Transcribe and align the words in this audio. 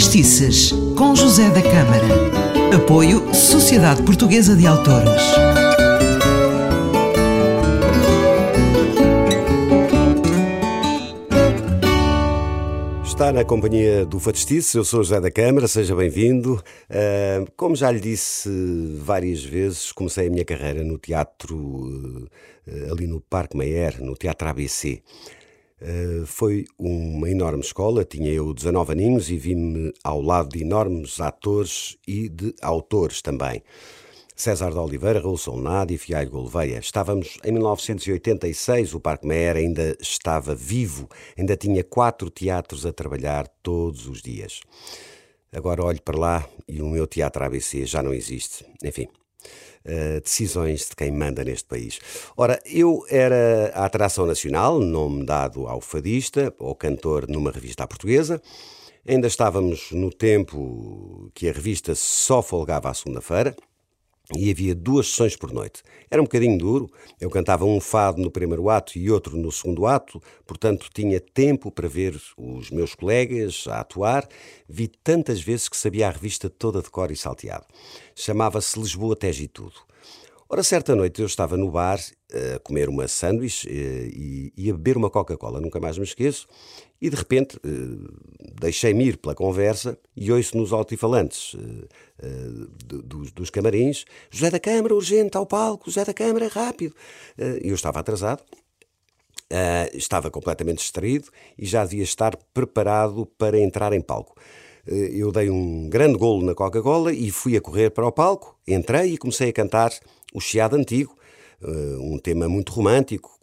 Facestices, 0.00 0.72
com 0.96 1.14
José 1.14 1.50
da 1.50 1.60
Câmara. 1.60 2.74
Apoio 2.74 3.34
Sociedade 3.34 4.02
Portuguesa 4.02 4.56
de 4.56 4.66
Autores. 4.66 5.22
Está 13.04 13.30
na 13.30 13.44
companhia 13.44 14.06
do 14.06 14.18
Fatestice, 14.18 14.78
eu 14.78 14.84
sou 14.84 15.02
José 15.02 15.20
da 15.20 15.30
Câmara, 15.30 15.68
seja 15.68 15.94
bem-vindo. 15.94 16.54
Uh, 16.88 17.46
como 17.54 17.76
já 17.76 17.90
lhe 17.90 18.00
disse 18.00 18.48
várias 18.96 19.44
vezes, 19.44 19.92
comecei 19.92 20.28
a 20.28 20.30
minha 20.30 20.46
carreira 20.46 20.82
no 20.82 20.96
teatro 20.96 21.58
uh, 21.58 22.90
ali 22.90 23.06
no 23.06 23.20
Parque 23.20 23.54
Mayer, 23.54 24.02
no 24.02 24.14
Teatro 24.14 24.48
ABC. 24.48 25.02
Uh, 25.82 26.26
foi 26.26 26.66
uma 26.78 27.30
enorme 27.30 27.60
escola, 27.60 28.04
tinha 28.04 28.30
eu 28.30 28.52
19 28.52 28.92
aninhos 28.92 29.30
e 29.30 29.38
vi-me 29.38 29.92
ao 30.04 30.20
lado 30.20 30.50
de 30.50 30.60
enormes 30.62 31.20
atores 31.20 31.96
e 32.06 32.28
de 32.28 32.54
autores 32.60 33.22
também. 33.22 33.62
César 34.40 34.70
de 34.70 34.78
Oliveira, 34.78 35.20
Raul 35.20 35.36
Solnado 35.36 35.92
e 35.92 35.98
Fialho 35.98 36.30
Gouveia. 36.30 36.78
Estávamos 36.78 37.38
em 37.44 37.52
1986, 37.52 38.94
o 38.94 39.00
Parque 39.00 39.26
Meyer 39.26 39.56
ainda 39.56 39.96
estava 40.00 40.54
vivo, 40.54 41.08
ainda 41.36 41.56
tinha 41.56 41.84
quatro 41.84 42.30
teatros 42.30 42.86
a 42.86 42.92
trabalhar 42.92 43.46
todos 43.62 44.06
os 44.06 44.22
dias. 44.22 44.60
Agora 45.52 45.84
olho 45.84 46.00
para 46.02 46.18
lá 46.18 46.48
e 46.66 46.80
o 46.80 46.88
meu 46.88 47.06
teatro 47.06 47.44
ABC 47.44 47.84
já 47.84 48.02
não 48.02 48.14
existe. 48.14 48.64
Enfim, 48.82 49.08
Uh, 49.82 50.20
decisões 50.20 50.90
de 50.90 50.94
quem 50.94 51.10
manda 51.10 51.42
neste 51.42 51.66
país. 51.66 51.98
Ora, 52.36 52.60
eu 52.66 53.02
era 53.08 53.72
a 53.74 53.86
atração 53.86 54.26
nacional, 54.26 54.78
nome 54.78 55.24
dado 55.24 55.66
ao 55.66 55.80
fadista 55.80 56.54
ou 56.58 56.74
cantor 56.74 57.26
numa 57.26 57.50
revista 57.50 57.86
portuguesa. 57.86 58.42
Ainda 59.08 59.26
estávamos 59.26 59.90
no 59.92 60.10
tempo 60.10 61.30
que 61.34 61.48
a 61.48 61.52
revista 61.52 61.94
só 61.94 62.42
folgava 62.42 62.90
à 62.90 62.94
segunda-feira 62.94 63.56
e 64.36 64.50
havia 64.50 64.74
duas 64.74 65.08
sessões 65.08 65.36
por 65.36 65.52
noite. 65.52 65.82
Era 66.10 66.20
um 66.20 66.24
bocadinho 66.24 66.58
duro, 66.58 66.90
eu 67.20 67.30
cantava 67.30 67.64
um 67.64 67.80
fado 67.80 68.20
no 68.20 68.30
primeiro 68.30 68.68
ato 68.68 68.98
e 68.98 69.10
outro 69.10 69.36
no 69.36 69.50
segundo 69.50 69.86
ato, 69.86 70.22
portanto 70.46 70.88
tinha 70.92 71.20
tempo 71.20 71.70
para 71.70 71.88
ver 71.88 72.20
os 72.36 72.70
meus 72.70 72.94
colegas 72.94 73.64
a 73.68 73.80
atuar. 73.80 74.28
Vi 74.68 74.88
tantas 74.88 75.40
vezes 75.40 75.68
que 75.68 75.76
sabia 75.76 76.08
a 76.08 76.10
revista 76.10 76.48
toda 76.48 76.82
de 76.82 76.90
cor 76.90 77.10
e 77.10 77.16
salteado. 77.16 77.66
Chamava-se 78.14 78.78
Lisboa 78.78 79.16
Tege 79.16 79.48
Tudo. 79.48 79.90
Ora, 80.52 80.64
certa 80.64 80.96
noite 80.96 81.20
eu 81.20 81.26
estava 81.26 81.56
no 81.56 81.70
bar 81.70 82.00
a 82.56 82.58
comer 82.58 82.88
uma 82.88 83.06
sanduíche 83.06 83.68
eh, 83.68 84.10
e, 84.12 84.52
e 84.56 84.68
a 84.68 84.72
beber 84.72 84.96
uma 84.96 85.08
Coca-Cola, 85.08 85.60
nunca 85.60 85.78
mais 85.78 85.96
me 85.96 86.02
esqueço, 86.02 86.48
e 87.00 87.08
de 87.08 87.14
repente 87.14 87.56
eh, 87.64 88.58
deixei-me 88.60 89.04
ir 89.04 89.18
pela 89.18 89.32
conversa 89.32 89.96
e 90.16 90.32
ouço 90.32 90.58
nos 90.58 90.72
altifalantes 90.72 91.54
eh, 92.20 92.26
dos, 92.84 93.30
dos 93.30 93.48
camarins: 93.48 94.04
José 94.28 94.50
da 94.50 94.58
Câmara, 94.58 94.92
urgente, 94.92 95.36
ao 95.36 95.46
palco, 95.46 95.88
José 95.88 96.04
da 96.04 96.12
Câmara, 96.12 96.48
rápido. 96.48 96.96
E 97.38 97.68
eu 97.68 97.74
estava 97.76 98.00
atrasado. 98.00 98.42
Estava 99.94 100.30
completamente 100.32 100.78
distraído 100.78 101.28
e 101.56 101.64
já 101.64 101.84
devia 101.84 102.04
estar 102.04 102.36
preparado 102.52 103.24
para 103.38 103.58
entrar 103.58 103.92
em 103.92 104.00
palco. 104.00 104.34
Eu 104.86 105.30
dei 105.30 105.50
um 105.50 105.88
grande 105.88 106.18
golo 106.18 106.44
na 106.44 106.54
Coca-Cola 106.54 107.12
e 107.12 107.30
fui 107.30 107.56
a 107.56 107.60
correr 107.60 107.90
para 107.90 108.06
o 108.06 108.12
palco, 108.12 108.58
entrei 108.66 109.14
e 109.14 109.18
comecei 109.18 109.50
a 109.50 109.52
cantar 109.52 109.92
o 110.32 110.40
Chiado 110.40 110.76
Antigo, 110.76 111.16
uh, 111.62 112.14
um 112.14 112.18
tema 112.18 112.48
muito 112.48 112.72
romântico, 112.72 113.38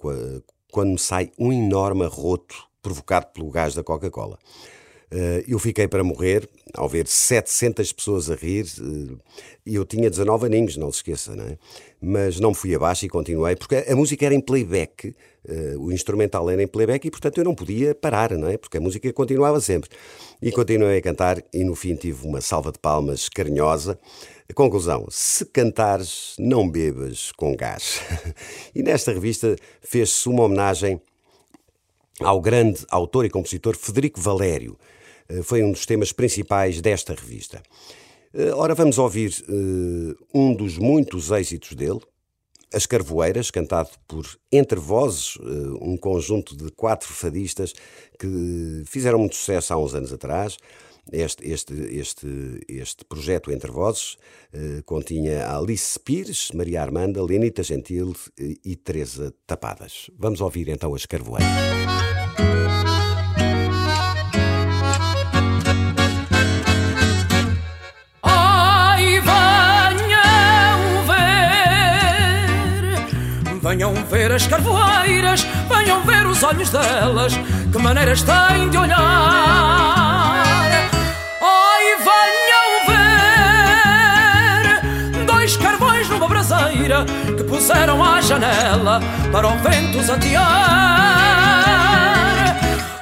quando 0.71 0.91
me 0.91 0.99
sai 0.99 1.31
um 1.37 1.51
enorme 1.51 2.03
arroto 2.03 2.67
provocado 2.81 3.27
pelo 3.33 3.49
gás 3.49 3.73
da 3.73 3.83
Coca-Cola. 3.83 4.37
Uh, 5.09 5.41
eu 5.47 5.57
fiquei 5.57 5.87
para 5.87 6.03
morrer 6.03 6.49
ao 6.73 6.89
ver 6.89 7.07
700 7.07 7.93
pessoas 7.93 8.29
a 8.29 8.35
rir 8.35 8.65
e 9.65 9.75
eu 9.75 9.85
tinha 9.85 10.09
19 10.09 10.47
aninhos, 10.47 10.75
não 10.75 10.91
se 10.91 10.97
esqueça, 10.97 11.33
não 11.33 11.45
é? 11.45 11.57
Mas 12.01 12.41
não 12.41 12.53
fui 12.53 12.75
abaixo 12.75 13.05
e 13.05 13.09
continuei, 13.09 13.55
porque 13.55 13.85
a 13.87 13.95
música 13.95 14.25
era 14.25 14.35
em 14.35 14.41
playback, 14.41 15.15
uh, 15.47 15.79
o 15.79 15.93
instrumental 15.93 16.49
era 16.49 16.61
em 16.61 16.67
playback 16.67 17.07
e, 17.07 17.11
portanto, 17.11 17.37
eu 17.37 17.45
não 17.45 17.55
podia 17.55 17.95
parar, 17.95 18.31
não 18.31 18.49
é? 18.49 18.57
Porque 18.57 18.77
a 18.77 18.81
música 18.81 19.11
continuava 19.13 19.61
sempre. 19.61 19.89
E 20.41 20.51
continuei 20.51 20.97
a 20.97 21.01
cantar 21.01 21.41
e, 21.53 21.63
no 21.63 21.73
fim, 21.73 21.95
tive 21.95 22.27
uma 22.27 22.41
salva 22.41 22.71
de 22.73 22.79
palmas 22.79 23.29
carinhosa. 23.29 23.97
Conclusão: 24.53 25.07
se 25.09 25.45
cantares, 25.45 26.35
não 26.37 26.69
bebas 26.69 27.31
com 27.31 27.55
gás. 27.55 28.01
e 28.75 28.83
nesta 28.83 29.13
revista 29.13 29.55
fez-se 29.81 30.27
uma 30.27 30.43
homenagem 30.43 31.01
ao 32.19 32.41
grande 32.41 32.85
autor 32.89 33.25
e 33.25 33.29
compositor 33.29 33.75
Federico 33.75 34.19
Valério. 34.19 34.77
Eh, 35.29 35.41
foi 35.43 35.63
um 35.63 35.71
dos 35.71 35.85
temas 35.85 36.11
principais 36.11 36.81
desta 36.81 37.13
revista. 37.13 37.61
Eh, 38.33 38.51
ora, 38.53 38.75
vamos 38.75 38.97
ouvir 38.97 39.43
uh, 39.47 40.15
um 40.33 40.53
dos 40.53 40.77
muitos 40.77 41.31
êxitos 41.31 41.75
dele, 41.75 41.99
As 42.73 42.85
Carvoeiras, 42.85 43.49
cantado 43.49 43.89
por 44.07 44.25
Entre 44.51 44.77
Vozes, 44.77 45.37
um 45.81 45.95
conjunto 45.95 46.55
de 46.55 46.69
quatro 46.71 47.07
fadistas 47.07 47.73
que 48.19 48.83
fizeram 48.85 49.19
muito 49.19 49.35
sucesso 49.35 49.73
há 49.73 49.77
uns 49.77 49.95
anos 49.95 50.11
atrás. 50.11 50.57
Este, 51.11 51.51
este, 51.51 51.73
este, 51.99 52.59
este 52.67 53.05
projeto 53.05 53.51
Entre 53.51 53.71
Vozes 53.71 54.17
eh, 54.51 54.81
continha 54.85 55.49
Alice 55.49 55.99
Pires, 55.99 56.51
Maria 56.53 56.81
Armanda, 56.83 57.23
Lenita 57.23 57.63
Gentil 57.63 58.15
e, 58.37 58.59
e 58.63 58.75
Teresa 58.75 59.33
Tapadas. 59.45 60.11
Vamos 60.17 60.41
ouvir 60.41 60.69
então 60.69 60.93
as 60.93 61.05
Carvoeiras. 61.05 61.87
Venham 73.67 73.93
ver 74.05 74.31
as 74.31 74.47
carvoeiras, 74.47 75.45
venham 75.67 76.01
ver 76.03 76.25
os 76.25 76.41
olhos 76.41 76.69
delas, 76.69 77.33
que 77.69 77.77
maneiras 77.77 78.23
têm 78.23 78.69
de 78.69 78.77
olhar. 78.77 79.96
Numa 86.67 86.73
braseira 86.73 87.05
que 87.37 87.43
puseram 87.43 88.03
à 88.03 88.19
janela 88.21 88.99
para 89.31 89.47
o 89.47 89.57
vento 89.57 90.03
zatear. 90.03 90.43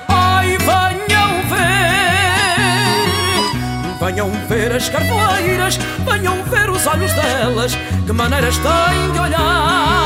Ai, 0.08 0.58
venham 0.58 1.42
ver, 1.50 2.36
venham 4.00 4.32
ver 4.48 4.76
as 4.76 4.90
carvoeiras, 4.90 5.80
venham 6.10 6.44
ver 6.44 6.70
os 6.70 6.86
olhos 6.86 7.12
delas, 7.14 7.76
que 8.06 8.14
maneiras 8.14 8.56
têm 8.58 9.12
de 9.12 9.20
olhar. 9.20 10.06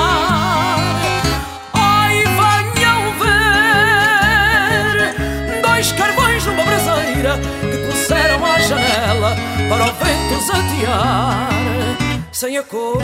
que 7.62 7.78
puseram 7.86 8.44
à 8.46 8.60
janela 8.60 9.36
para 9.70 9.84
o 9.84 9.94
vento 9.94 10.42
zatear. 10.48 12.09
Sem 12.40 12.58
a 12.58 12.64
cor 12.64 13.02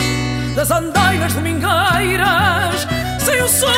das 0.55 0.71
andainas 0.71 1.33
domingueiras, 1.33 2.87
sem 3.19 3.41
o 3.41 3.49
sol 3.49 3.69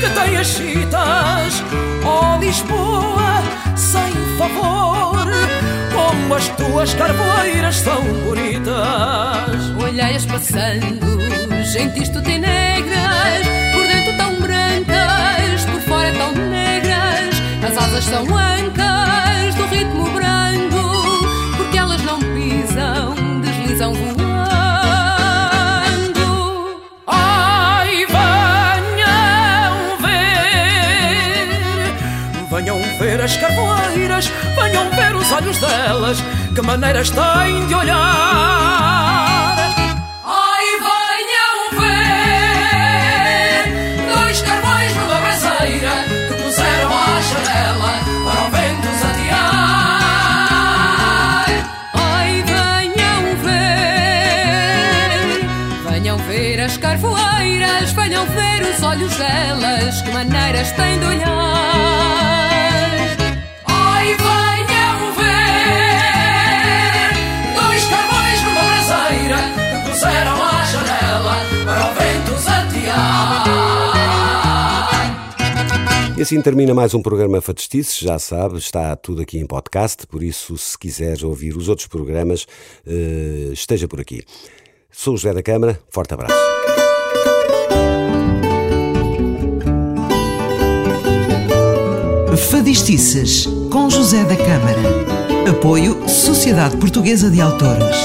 que 0.00 0.08
tem 0.08 0.38
as 0.38 0.46
chitas. 0.46 1.62
Oh 2.02 2.40
Lisboa, 2.40 3.42
sem 3.76 4.10
favor, 4.38 5.26
como 5.92 6.34
as 6.34 6.48
tuas 6.48 6.94
carvoeiras 6.94 7.76
são 7.76 8.02
bonitas. 8.24 9.84
Olhei-as 9.84 10.24
passando, 10.24 11.20
gentis 11.70 12.08
tu 12.08 12.22
tem 12.22 12.38
negras, 12.38 13.46
por 13.74 13.86
dentro 13.86 14.16
tão 14.16 14.40
brancas, 14.40 15.66
por 15.70 15.80
fora 15.82 16.10
tão 16.10 16.32
negras, 16.48 17.36
as 17.62 17.76
asas 17.76 18.04
são 18.06 18.22
ancas 18.34 18.91
as 33.22 33.36
carvoeiras 33.36 34.26
venham 34.56 34.90
ver 34.90 35.14
os 35.14 35.30
olhos 35.32 35.58
delas, 35.58 36.20
que 36.54 36.62
maneiras 36.62 37.08
têm 37.10 37.66
de 37.66 37.74
olhar. 37.74 39.56
Ai, 40.24 40.64
venham 40.80 41.70
ver 41.78 43.64
dois 44.12 44.42
carvões 44.42 44.96
numa 44.96 45.20
braseira 45.20 46.04
que 46.28 46.34
puseram 46.42 46.90
à 46.92 47.20
janela 47.20 47.92
para 48.24 48.40
o 48.42 48.50
vento 48.50 48.88
zatear. 49.00 49.36
Ai, 51.94 52.42
venham 52.42 53.36
ver, 53.44 55.20
venham 55.90 56.18
ver 56.18 56.60
as 56.60 56.76
carvoeiras, 56.76 57.92
venham 57.92 58.26
ver 58.26 58.62
os 58.62 58.82
olhos 58.82 59.16
delas, 59.16 60.02
que 60.02 60.10
maneiras 60.10 60.72
têm 60.72 60.98
de 60.98 61.06
olhar. 61.06 62.11
E 76.22 76.24
assim 76.24 76.40
termina 76.40 76.72
mais 76.72 76.94
um 76.94 77.02
programa 77.02 77.40
Fadistice, 77.40 78.04
já 78.04 78.16
sabe, 78.16 78.56
está 78.56 78.94
tudo 78.94 79.22
aqui 79.22 79.38
em 79.38 79.44
podcast, 79.44 80.06
por 80.06 80.22
isso, 80.22 80.56
se 80.56 80.78
quiseres 80.78 81.24
ouvir 81.24 81.56
os 81.56 81.68
outros 81.68 81.88
programas, 81.88 82.46
eh, 82.86 83.50
esteja 83.52 83.88
por 83.88 84.00
aqui. 84.00 84.22
Sou 84.88 85.14
o 85.14 85.16
José 85.16 85.34
da 85.34 85.42
Câmara, 85.42 85.80
forte 85.90 86.14
abraço. 86.14 86.32
Fadistices 92.52 93.48
com 93.72 93.90
José 93.90 94.22
da 94.22 94.36
Câmara. 94.36 95.50
Apoio 95.50 96.08
Sociedade 96.08 96.76
Portuguesa 96.76 97.28
de 97.32 97.40
Autores. 97.40 97.96